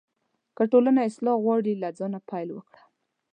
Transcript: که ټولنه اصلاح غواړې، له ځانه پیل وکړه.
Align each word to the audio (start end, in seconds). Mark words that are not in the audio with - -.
که 0.55 0.63
ټولنه 0.71 0.99
اصلاح 1.09 1.37
غواړې، 1.45 1.73
له 1.81 1.89
ځانه 1.97 2.19
پیل 2.29 2.49
وکړه. 2.53 2.81